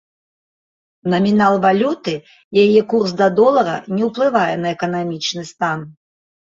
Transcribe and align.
Намінал 1.13 1.53
валюты, 1.65 2.15
яе 2.63 2.81
курс 2.97 3.11
да 3.23 3.27
долара 3.43 3.77
не 3.97 4.03
ўплывае 4.11 4.51
на 4.67 4.75
эканамічны 4.75 5.51
стан. 5.57 5.91